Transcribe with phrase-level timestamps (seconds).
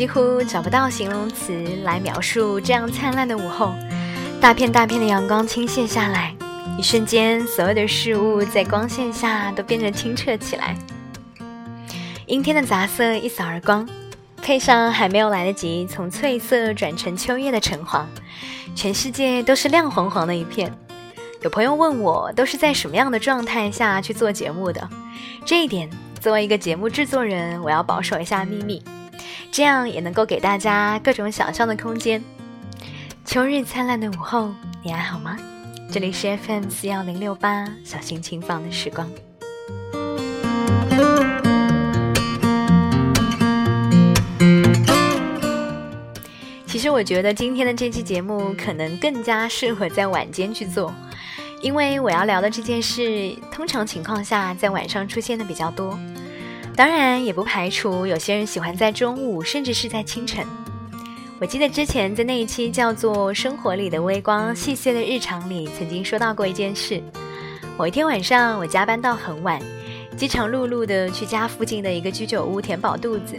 [0.00, 1.52] 几乎找不到形容词
[1.84, 3.74] 来描述这样灿烂的午后。
[4.40, 6.34] 大片大片的阳光倾泻下来，
[6.78, 10.74] 一瞬间，所有的事物在光线下都变得清澈起来。
[12.24, 13.86] 阴天的杂色一扫而光，
[14.40, 18.08] 配上还没有来得及从翠色转成秋叶的橙黄，
[18.74, 20.74] 全世界都是亮黄黄的一片。
[21.42, 24.88] 有朋友问我，都是在什么样的状态下去做节目的？
[25.44, 28.82] 这一点，作为一个节目制作人，我要保守一下秘密，
[29.52, 32.22] 这样也能够给大家各种想象的空间。
[33.24, 35.36] 秋日灿烂的午后，你还好吗？
[35.90, 39.10] 这里是 FM 四幺零六八，小心轻放的时光。
[46.64, 50.94] 其实我觉得今天的这期节目可能更加适合在晚间去做，
[51.60, 55.98] 因为我要聊的这件事，通常情况下在晚上出现的比较多。
[56.80, 60.46] 当然，也不排除有些人喜欢在中午，甚至是在清晨。
[61.38, 67.02] 我记得之前在那一期叫做《生活里的微光，细碎的日常》里，曾经说到过一件事。
[67.76, 69.60] 某一天晚上，我加班到很晚，
[70.16, 73.36] 饥肠辘辘的去家附近的一个居酒屋填饱肚子。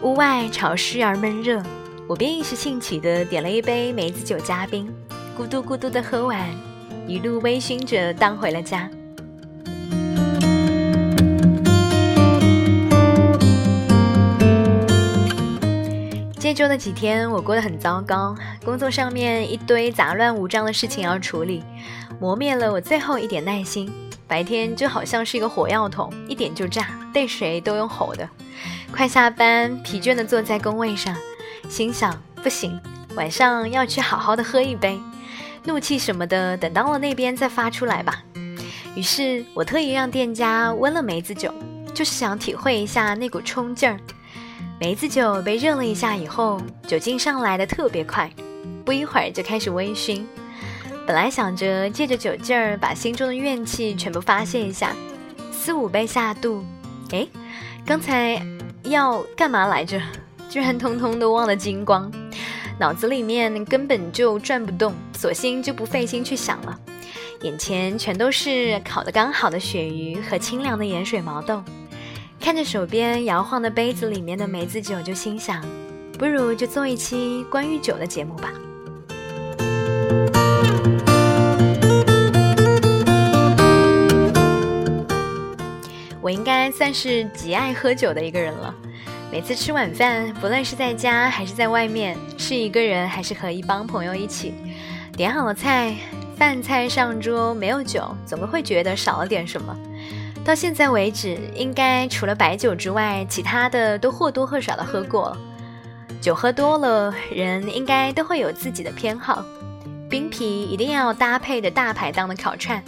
[0.00, 1.62] 屋外潮湿而闷热。
[2.08, 4.90] 我便一时兴起的点了一杯梅子酒加冰，
[5.38, 6.48] 咕嘟咕嘟的喝完，
[7.06, 8.90] 一路微醺着荡回了家。
[16.50, 18.34] 这周的几天我过得很糟糕，
[18.64, 21.62] 工作上面一堆杂乱无章的事情要处理，
[22.18, 23.88] 磨灭了我最后一点耐心。
[24.26, 28.28] 白天就好像是一个火药桶，一点就炸，对谁都用吼的。
[28.90, 31.16] 快下班，疲倦的坐在工位上。
[31.68, 32.80] 心想不行，
[33.14, 34.98] 晚上要去好好的喝一杯，
[35.62, 38.24] 怒气什么的等到了那边再发出来吧。
[38.96, 41.54] 于是我特意让店家温了梅子酒，
[41.94, 44.00] 就是想体会一下那股冲劲儿。
[44.80, 48.30] 梅子酒被热了一下以后，酒劲上来的特别快，
[48.82, 50.24] 不一会儿就开始微醺。
[51.06, 54.96] 本来想着借着酒劲儿把心中的怨气全部发泄一下，
[55.52, 56.64] 四五杯下肚，
[57.10, 57.28] 哎，
[57.84, 58.42] 刚才
[58.84, 60.00] 要干嘛来着？
[60.48, 62.10] 居然通通都忘了精光，
[62.78, 66.80] 脑子里面根本就转不动，索性就不费心去想了。
[67.42, 71.62] 眼前全都是烤得刚好的鳕鱼和清凉的盐水毛豆，
[72.40, 75.62] 看着手边摇晃的杯子里面的梅子酒，就心想，
[76.18, 78.50] 不如就做一期关于酒的节目吧。
[86.22, 88.74] 我应该算是极爱喝酒的一个人了。
[89.30, 94.54] 每次吃晚饭，不论是在家还是在外面，是一个人还是和一帮朋友一起，
[95.14, 95.94] 点好了菜，
[96.36, 99.76] 饭菜上桌没有酒，总会觉得少了点什么。
[100.50, 105.36] 到现在为止，应该除了白酒之外，其他的都或多或少的喝过。
[106.20, 109.44] 酒喝多了，人应该都会有自己的偏好，
[110.08, 112.82] 冰皮一定要搭配着大排档的烤串。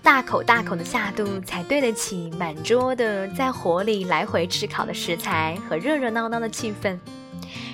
[0.00, 6.96] 大口大口的下肚，才对得起满桌的在火里来回炙烤的食材和热热闹闹的气氛。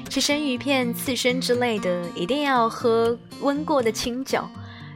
[0.09, 4.43] 吃生鱼片、刺身之类的，一定要喝温过的清酒，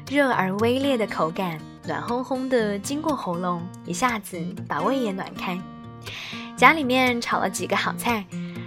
[0.08, 4.38] 热而微烈的口感，暖烘烘的经过喉咙，一下子
[4.68, 5.58] 把胃也暖开。
[6.54, 8.26] 家里面炒了几个好菜，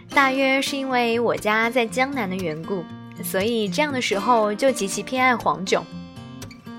[0.09, 2.83] 大约是因为我家在江南的缘故，
[3.23, 5.83] 所以这样的时候就极其偏爱黄酒，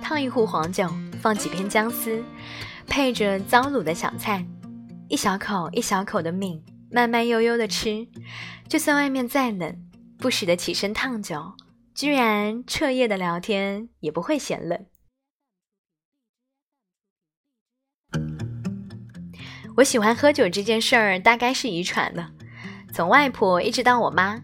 [0.02, 0.86] 烫一壶黄酒。
[1.20, 2.20] 放几片姜丝，
[2.88, 4.44] 配着糟卤的小菜，
[5.06, 6.60] 一小口一小口的抿，
[6.90, 8.08] 慢慢悠悠的吃。
[8.66, 9.88] 就算外面再冷，
[10.18, 11.52] 不时的起身烫酒，
[11.94, 14.84] 居然彻夜的聊天也不会嫌冷。
[19.76, 22.26] 我喜欢喝酒这件事儿，大概是遗传的，
[22.92, 24.42] 从外婆一直到我妈，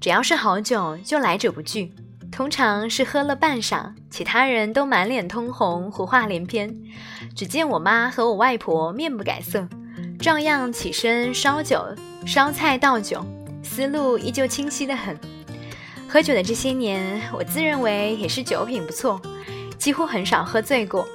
[0.00, 1.92] 只要是好酒就来者不拒。
[2.32, 6.74] 通常是喝了半晌，其他人都满脸通红，胡话连篇。
[7.36, 9.68] 只见我妈和我外婆面不改色，
[10.18, 11.84] 照样起身烧酒、
[12.24, 13.22] 烧菜倒酒，
[13.62, 15.18] 思路依旧清晰的很。
[16.08, 19.20] 喝酒的这些年，我自认为也是酒品不错，
[19.76, 21.06] 几乎很少喝醉过。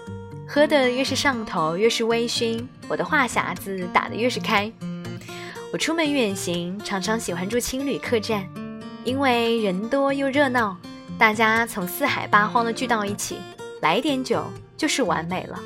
[0.48, 4.72] 喝的越是上头，越是微醺，我的话匣子打得越是开。
[5.74, 8.48] 我出门远行，常常喜欢住青旅客栈，
[9.04, 10.78] 因为人多又热闹。
[11.18, 13.38] 大家从四海八荒的聚到一起，
[13.82, 14.46] 来点酒
[14.78, 15.60] 就是完美了。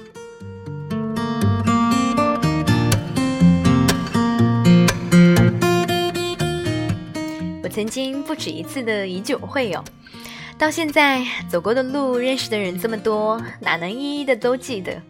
[7.61, 9.83] 我曾经不止一次的以酒会友，
[10.59, 15.01] 到现在走过的路、认识的人这么多，哪能一一的都记得？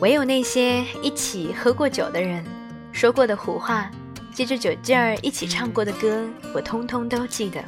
[0.00, 2.44] 唯有那些一起喝过酒的人，
[2.92, 3.90] 说过的胡话，
[4.34, 7.64] 借着酒劲儿一起唱过的歌，我通通都记得。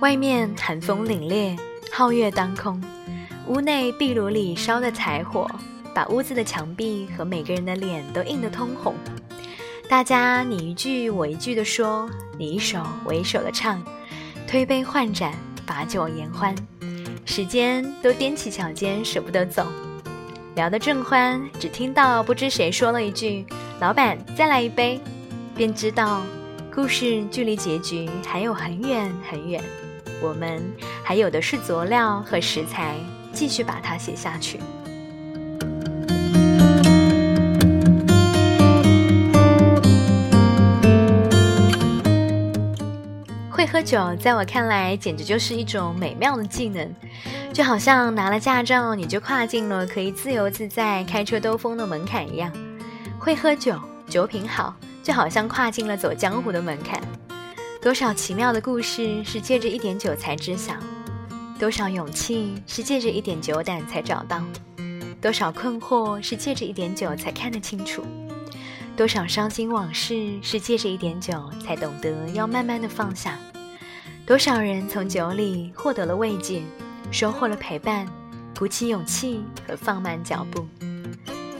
[0.00, 1.56] 外面寒风凛冽，
[1.92, 2.82] 皓月当空，
[3.46, 5.48] 屋内壁炉里烧的柴火，
[5.94, 8.96] 把屋子的墙壁和每个人的脸都映得通红。
[9.88, 13.80] 大家你一句我一句的说，你一首我一首的唱，
[14.48, 15.32] 推杯换盏，
[15.66, 16.54] 把酒言欢，
[17.24, 19.66] 时间都踮起脚尖，舍不得走。
[20.54, 23.44] 聊得正欢，只听到不知谁说了一句
[23.80, 25.00] ：“老板，再来一杯。”
[25.54, 26.22] 便知道，
[26.74, 29.62] 故事距离结局还有很远很远。
[30.22, 30.62] 我们
[31.02, 32.94] 还有的是佐料和食材，
[33.32, 34.58] 继续把它写下去。
[43.86, 46.92] 酒，在我看来，简直就是一种美妙的技能。
[47.52, 52.52] 就好像拿了驾照，你就跨进了可以自由自在开车兜风的门槛一样。
[53.16, 54.74] 会喝酒，酒品好，
[55.04, 57.00] 就好像跨进了走江湖的门槛。
[57.80, 60.74] 多少奇妙的故事是借着一点酒才知晓，
[61.56, 64.42] 多少勇气是借着一点酒胆才找到，
[65.22, 68.04] 多少困惑是借着一点酒才看得清楚，
[68.96, 73.38] 多少伤心往事是借着一点酒才懂得要慢慢的放下，
[74.26, 76.62] 多少人从酒里获得了慰藉。
[77.12, 78.04] 收获了陪伴，
[78.58, 80.66] 鼓起勇气和放慢脚步。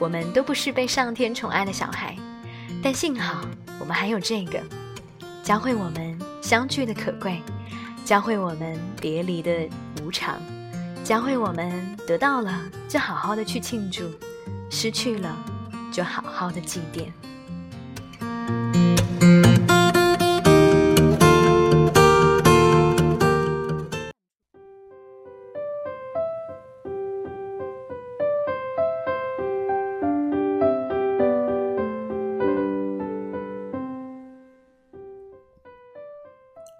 [0.00, 2.16] 我们都不是被上天宠爱的小孩，
[2.82, 3.46] 但幸好
[3.78, 4.60] 我们还有这个，
[5.44, 7.40] 教会我们相聚的可贵，
[8.04, 9.68] 教会我们别离的
[10.02, 10.40] 无常，
[11.04, 14.10] 教会我们得到了就好好的去庆祝，
[14.68, 15.36] 失去了
[15.92, 17.06] 就好好的祭奠。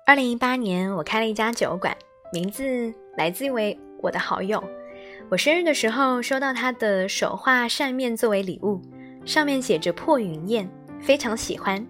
[0.07, 1.93] 二零一八年，我开了一家酒馆，
[2.33, 4.63] 名字来自于我的好友。
[5.29, 8.81] 我生日的时候收到他的手画扇面作为礼物，
[9.25, 10.71] 上面写着“破云宴”，
[11.03, 11.85] 非常喜欢。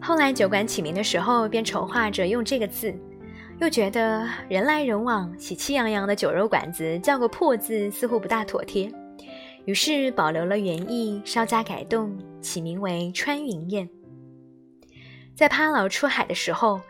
[0.00, 2.94] 后来酒馆起名的时候，便筹划着用这个字，
[3.60, 8.90] 又觉得人来人往、喜气洋洋的酒肉馆子叫个“破”字似乎不大妥帖，
[9.66, 13.86] 于是保留了原意，稍加改动，起名为“穿云宴”。
[15.36, 16.80] 在趴牢出海的时候。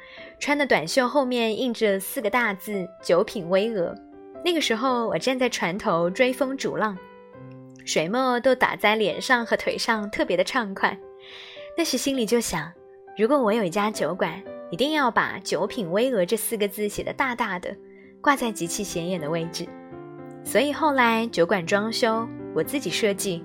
[0.41, 3.95] 穿的短袖后面印着四个大字“九品巍峨”。
[4.43, 6.97] 那个时候，我站在船头追风逐浪，
[7.85, 10.99] 水墨都打在脸上和腿上，特别的畅快。
[11.77, 12.73] 那时心里就想，
[13.19, 17.77] 如果我有一家酒馆，一定要把“九品巍峨”这四个字写得大大的，
[18.23, 19.69] 挂在极其显眼的位置。
[20.43, 23.45] 所以后来酒馆装修，我自己设计，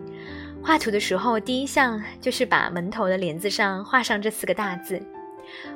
[0.63, 4.97] 画图的时候，第一项就是把门头的帘子上画上这四个大字。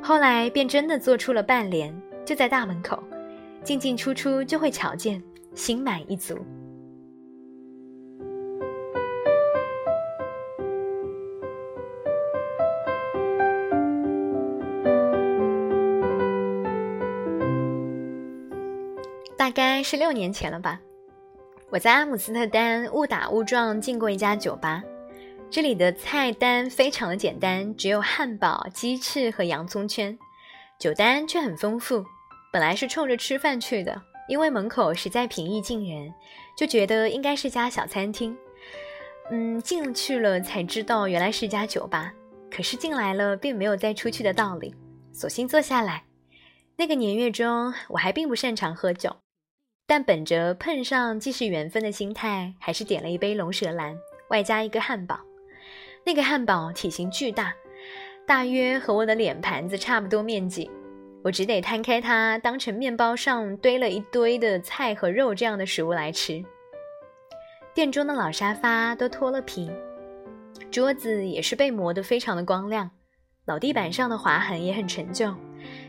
[0.02, 1.94] 后来便真的做出了半联，
[2.26, 3.04] 就在大门口，
[3.64, 5.22] 进进出出就会瞧见，
[5.54, 6.38] 心满意足。
[19.38, 20.80] 大概是六年前了吧，
[21.72, 24.84] 我在阿姆斯特丹误打误撞进过一家酒吧。
[25.52, 30.16] 这里的菜单非常的简单，只有汉堡、鸡翅和洋葱圈，
[30.78, 32.06] 酒单却很丰富。
[32.54, 36.14] 本来是冲着吃饭去的，因为门口实在平易近人，
[36.56, 38.38] 就觉得应该是家小餐厅。
[39.32, 42.14] 嗯，进去了才知道原来是家酒吧。
[42.52, 44.76] 可是进来了并没有再出去的道理，
[45.12, 46.04] 索性坐下来。
[46.76, 49.16] 那个年月中，我还并不擅长喝酒，
[49.88, 53.98] 但本着碰上既是缘分的心态，还是点了一杯龙舌兰，
[54.30, 55.20] 外加一个汉堡。
[56.10, 57.54] 那个汉堡体型巨大，
[58.26, 60.68] 大约和我的脸盘子差不多面积，
[61.24, 66.44] 我只得摊开它，当成面包上堆了一堆的菜和肉这样的食物来吃。
[67.76, 69.70] 店中的老沙发都脱了皮，
[70.72, 72.90] 桌子也是被磨得非常的光亮，
[73.46, 75.32] 老地板上的划痕也很陈旧，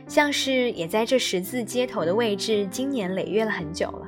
[0.05, 4.07] 像是也在这十字街头的位置经年累月了很久了。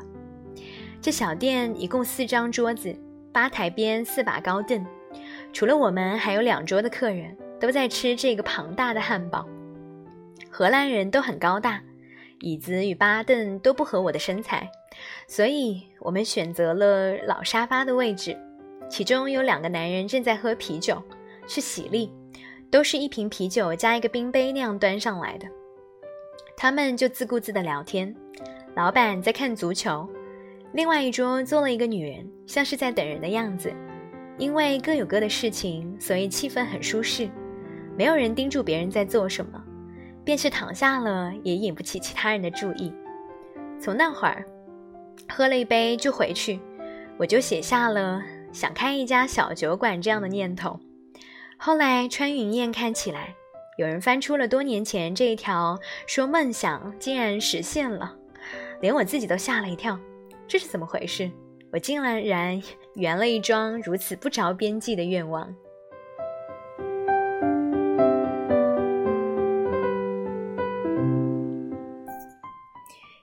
[1.01, 2.96] 这小店一共四张桌子，
[3.34, 4.86] 吧台边四把高凳。
[5.53, 9.48] 除了我们，还有两桌的客人都在吃这个庞大的汉堡。
[10.50, 11.81] 荷兰人都很高大，
[12.39, 14.67] 椅子与巴凳都不合我的身材，
[15.27, 18.36] 所以我们选择了老沙发的位置。
[18.89, 21.01] 其中有两个男人正在喝啤酒，
[21.48, 22.12] 是喜力，
[22.72, 25.48] 都是一瓶啤酒加一个冰杯那样端上来的。
[26.57, 28.13] 他们就自顾自的聊天。
[28.75, 30.10] 老板在看足球，
[30.74, 33.72] 另外一桌坐了一个女人，像是在等人的样子。
[34.37, 37.29] 因为各有各的事情，所以气氛很舒适。
[37.95, 39.63] 没有人盯住别人在做什么，
[40.25, 42.91] 便是躺下了也引不起其他人的注意。
[43.79, 44.43] 从那会儿，
[45.29, 46.59] 喝了一杯就回去，
[47.19, 50.79] 我就写下了想开一家小酒馆这样的念头。
[51.57, 53.35] 后来穿云燕看起来，
[53.77, 58.15] 有人翻出了多年前这一条，说梦想竟然实现了，
[58.81, 59.99] 连我自己都吓了一跳，
[60.47, 61.29] 这是怎么回事？
[61.74, 62.62] 我竟然然
[62.94, 65.51] 圆了一桩如此不着边际的愿望。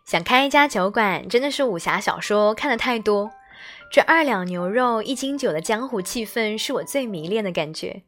[0.05, 3.31] 想开一家酒馆，真的是武侠小说看的太多。
[3.93, 8.03] 这二两牛肉一斤酒的江湖气氛，是我最迷恋的感觉。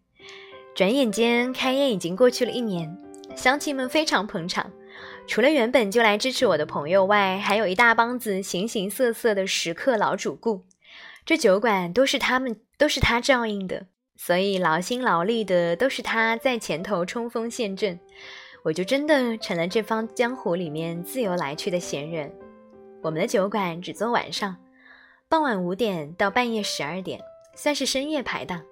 [0.75, 2.99] 转眼间，开业已经过去了一年，
[3.37, 4.73] 乡亲们非常捧场。
[5.27, 10.65] 除了原本就来支持我的朋友外，还有一大帮子形形色色的食客老主顾。
[11.25, 13.87] 这酒馆都是他们，都是他照应的，
[14.17, 17.99] 所以劳心劳力的都是他在前头冲锋陷阵。
[18.65, 22.33] 我就真的成了这方江湖里面自由来去的闲人。
[23.01, 24.57] 我们的酒馆只做晚上，
[25.29, 27.21] 傍晚五点到半夜十二点，
[27.57, 28.63] 算是深夜排档。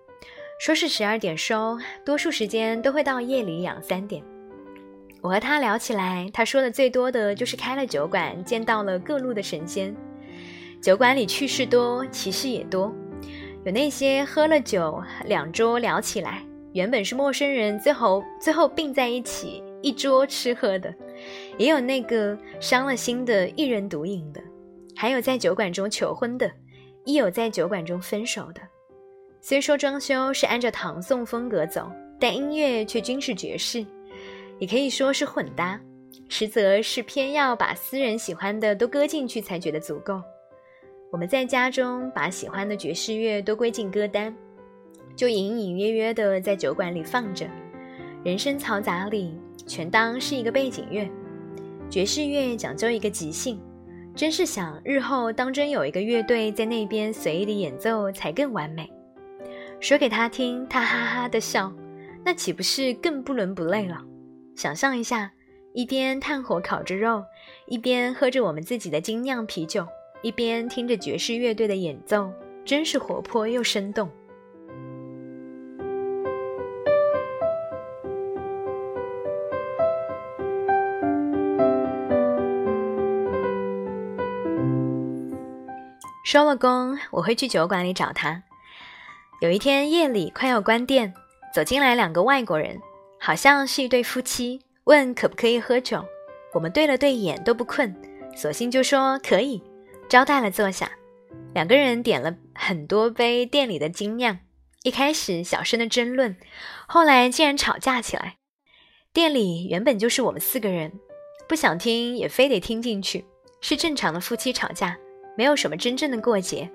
[0.61, 4.23] 说是十二点收，多数时间都会到夜里两三点。
[5.23, 9.95] 我和他聊起来，他说的最多的就是开了酒馆，见到了各路的神仙。
[10.81, 12.91] 酒馆里趣事多，奇事也多，
[13.65, 19.62] 有那些喝了酒，两桌聊起来，原本是陌生人，最后最后并在一起。
[19.83, 20.95] 一桌吃喝的，
[21.57, 24.43] 也有那个伤了心的一人独饮的，
[24.95, 26.50] 还有在酒馆中求婚的，
[27.07, 28.61] 亦有在酒馆中分手的。
[29.41, 33.83] 虽说装修是按照唐宋风格走，但音乐却均是爵士，
[34.61, 35.81] 也可以说是混搭，
[36.29, 40.23] 实则是偏要把私人喜欢的都搁进去才觉得足够。
[41.11, 44.33] 我们在家中把喜欢的爵士乐都归进歌单，
[45.17, 47.45] 就隐隐约约的在酒馆里放着，
[48.23, 49.35] 人声嘈杂里。
[49.67, 51.09] 全当是一个背景乐，
[51.88, 53.61] 爵士乐讲究一个即兴，
[54.17, 58.90] 真是想日后当真有一个乐队在那边随意的演奏才更完美。
[59.79, 61.73] 说给他听，他哈哈的笑，
[62.25, 64.02] 那岂不是更不伦不类了？
[64.57, 65.33] 想象一下，
[65.73, 67.25] 一边炭火烤着肉，
[67.66, 69.87] 一边喝着我们自己的精酿啤酒，
[70.23, 72.30] 一边听着爵士乐队的演奏，
[72.64, 74.11] 真是活泼又生动。
[86.23, 88.42] 收了工，我会去酒馆里找他。
[89.40, 91.12] 有一天夜里快要关店，
[91.52, 92.78] 走进来两个外国人，
[93.23, 96.03] 好像是一对夫妻，问可不可以喝酒。
[96.55, 97.95] 我们对了对眼，都不困，
[98.35, 99.62] 索性就说可以，
[100.09, 100.91] 招待了坐下。
[101.53, 104.39] 两个人点了很多杯店里的精酿，
[104.85, 106.35] 一开始小声的争论，
[106.89, 108.37] 后来竟然吵架起来。
[109.12, 110.91] 店里原本就是我们四个人，
[111.47, 113.27] 不想听也非得听进去，
[113.61, 114.97] 是正常的夫妻吵架。
[115.37, 116.71] 没有什么真正的过节，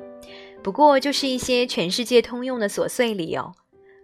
[0.62, 3.52] 不过就是一些全世界通用的琐碎理由。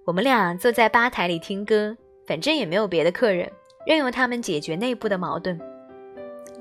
[0.05, 3.51] 我们俩坐在吧台里听歌，反正也没有别的客人，
[3.85, 5.59] 任由他们解决内部的矛盾。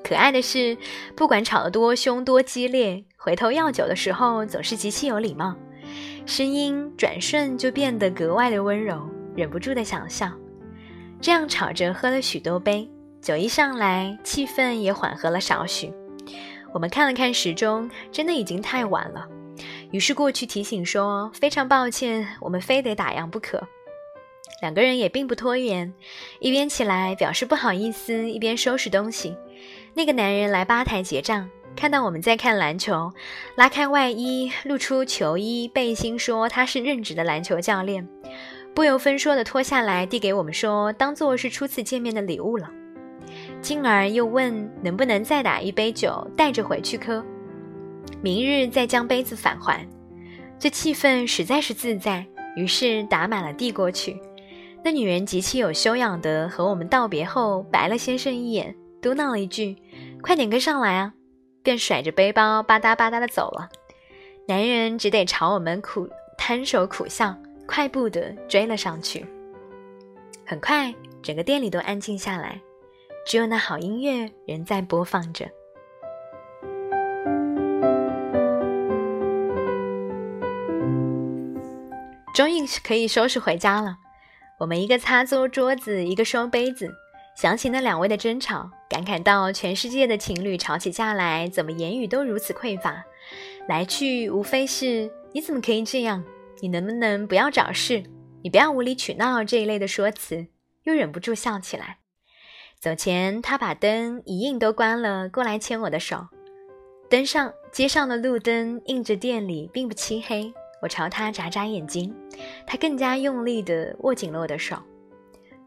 [0.02, 0.76] 可爱的是，
[1.14, 5.54] 不管吵得多凶多激烈，回头要酒的时候总是极其有礼貌，
[6.24, 10.32] 声音转瞬就变得格外的温柔，忍不住的想笑。
[11.20, 12.90] 这样吵着喝了许多杯，
[13.20, 15.92] 酒一上来，气氛也缓和了少许。
[16.72, 19.28] 我们看了看时钟，真的已经太晚了。
[19.90, 23.62] 于是过去提醒说：“非常抱歉，我们非得打烊不可。”
[24.60, 25.92] 两个人也并不拖延，
[26.38, 29.34] 一边起来表示不好意思，一边收拾东西。
[29.94, 33.10] 那个男人来吧台结账，看到我们在看篮球，
[33.56, 38.06] 拉开外衣，露出球衣背心，说他是任职的篮球教练，
[38.74, 42.70] 不由分说的脱下来递给我们，说当做是初次见面的礼物了。
[43.62, 47.24] 进而又问能不能再打一杯酒带着回去喝，
[48.20, 49.86] 明日再将杯子返还。
[50.58, 52.26] 这气氛实在是自在，
[52.56, 54.20] 于是打满了递过去。
[54.82, 59.76] 那女人极其有修养的和我们道别后，白了先生一眼，嘟囔了一句
[60.22, 61.12] ：“快点跟上来啊！”
[61.62, 63.68] 便甩着背包吧嗒吧嗒的走了。
[64.48, 66.08] 男人只得朝我们苦
[66.38, 69.26] 摊手苦笑，快步的追了上去。
[70.46, 72.60] 很快，整个店里都安静下来。
[73.26, 75.46] 只有那好音乐仍在播放着。
[82.34, 83.94] 终于可以收拾回家了。
[84.60, 86.94] 我们一个擦桌桌子，一个收杯子，
[87.34, 93.02] 想起那两位的争吵，感慨到全世界的情侣吵起架来，怎么言语都如此匮乏，
[93.66, 96.22] 来去无非是你怎么可以这样？
[96.60, 98.02] 你能不能不要找事？
[98.42, 100.46] 你不要无理取闹这一类的说辞，
[100.82, 101.96] 又忍不住笑起来。
[102.78, 106.26] 走前，他把灯一应都关了，过来牵我的手。
[107.08, 110.52] 灯上街上的路灯映着店里，并不漆黑。
[110.80, 112.14] 我朝他眨眨眼睛，
[112.66, 114.76] 他更加用力地握紧了我的手。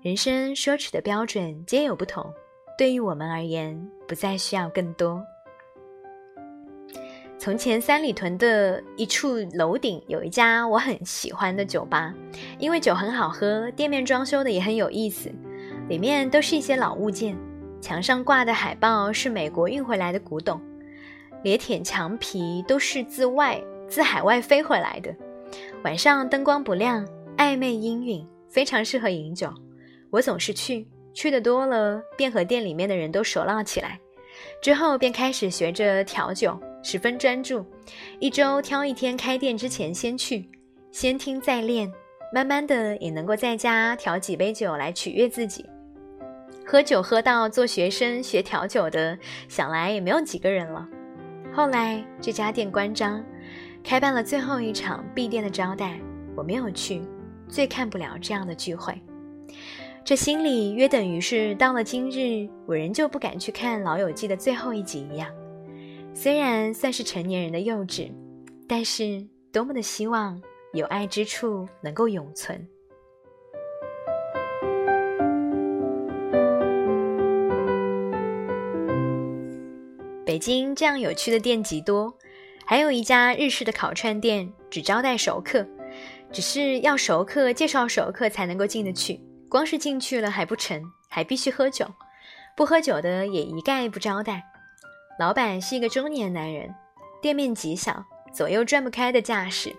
[0.01, 2.33] 人生奢侈的标准皆有不同，
[2.77, 5.23] 对于我们而言，不再需要更多。
[7.37, 12.13] 从前三里屯的一处楼顶有一家我很喜欢的酒吧，
[12.57, 15.29] 因为酒很好喝，店面装修的也很有意思，
[15.89, 17.37] 里面都是一些老物件，
[17.81, 20.61] 墙上挂的海报是美国运回来的古董，
[21.43, 23.61] 连铁墙皮都是自外
[23.93, 25.15] 自海外飞回来的。
[25.83, 27.05] 晚上灯光不亮，
[27.37, 29.53] 暧昧氤氲，非常适合饮酒。
[30.09, 33.99] 我总是去，去的多了，便和店里面的人都熟络起来，
[34.63, 36.59] 之后便开始学着调酒。
[36.81, 37.63] 十分专注，
[38.19, 40.49] 一周挑一天开店之前先去，
[40.91, 41.89] 先听再练，
[42.33, 45.63] 慢慢的也能够在家调几杯酒来取悦自己。
[46.65, 49.15] 喝酒喝到做学生学调酒的，
[49.47, 50.89] 想来也没有几个人了。
[51.53, 53.23] 后来这家店关张，
[53.83, 55.99] 开办了最后一场闭店的招待，
[56.35, 57.01] 我没有去，
[57.49, 58.99] 最看不了这样的聚会。
[60.05, 65.29] 这心里约等于是到了今日，我仍旧不敢去看《老友记》的最后一集一样。
[66.13, 68.09] 虽然算是成年人的幼稚，
[68.67, 70.41] 但是多么的希望
[70.73, 72.65] 有爱之处能够永存。
[80.25, 82.13] 北京这样有趣的店极多，
[82.65, 85.67] 还有一家日式的烤串店，只招待熟客，
[86.31, 91.85] 只是要熟客介绍熟客才能够进得去，光是进去了还不成，还必须喝酒，
[92.55, 94.43] 不喝酒的也一概不招待。
[95.19, 96.73] 老板是一个中年男人，
[97.21, 99.75] 店面极小，左右转不开的架势。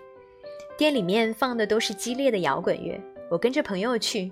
[0.77, 3.01] 店里面放的都是激烈的摇滚乐。
[3.31, 4.31] 我跟着朋友去，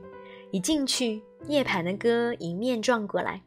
[0.51, 3.41] 一进去，涅槃的歌迎面撞过来，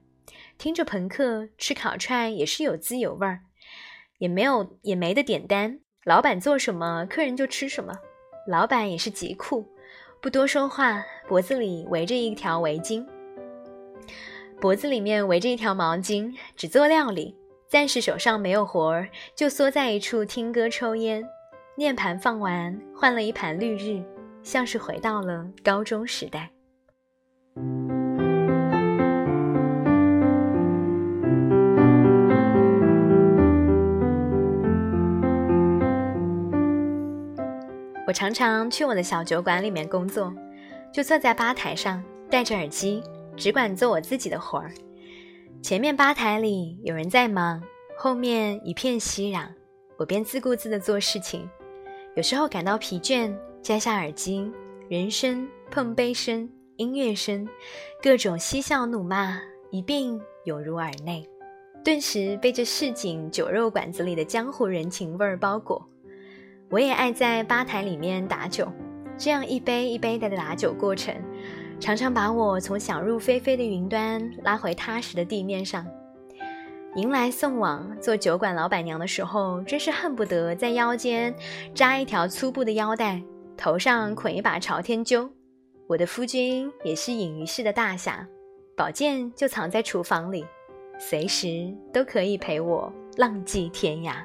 [0.58, 3.40] 听着朋克吃烤串也是有滋有味儿，
[4.18, 7.94] 也没有也没得点单，老板做什么客人就吃什么。
[8.48, 9.66] 老板也是极酷，
[10.20, 13.06] 不多说话，脖子里围着一条围巾，
[14.60, 17.36] 脖子里面围着一条毛巾，只做料理。
[17.68, 21.26] 暂时手上没有活儿，就缩在一处听歌抽烟。
[21.76, 24.00] 念盘放完，换了一盘绿日，
[24.44, 26.48] 像是回到了高中时代。
[38.06, 40.32] 我常常去我的小酒馆里面工作，
[40.92, 43.02] 就坐在吧台上，戴着耳机，
[43.36, 44.70] 只管做我自己的活儿。
[45.60, 47.60] 前面吧台里有人在忙，
[47.98, 49.48] 后面一片熙攘，
[49.96, 51.50] 我便自顾自地做事情。
[52.14, 54.52] 有时候感到疲倦，摘下耳机，
[54.88, 57.48] 人声、碰杯声、音乐声，
[58.00, 59.40] 各种嬉笑怒骂
[59.72, 61.28] 一并涌入耳内，
[61.84, 65.84] 顿时被这市井酒肉馆子里的江湖人情味儿包裹。
[66.68, 68.70] 我也爱在吧台里面打酒，
[69.16, 71.14] 这样一杯一杯的打酒过程。
[71.78, 75.86] 常常把我从想入非非的云端拉回踏实的地面上，
[76.96, 77.96] 迎来送往。
[78.00, 81.32] 做酒馆老板娘的时候，真是恨不得在腰间
[81.74, 83.22] 扎一条粗布的腰带，
[83.56, 85.28] 头上捆一把朝天灸。
[85.86, 88.26] 我的夫君也是隐于市的大侠，
[88.76, 90.44] 宝剑就藏在厨房里，
[90.98, 94.16] 随时都可以陪我浪迹天涯。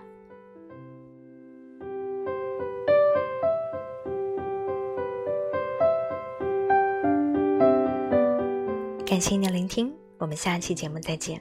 [9.11, 11.37] 感谢您的聆听，我们下期节目再见。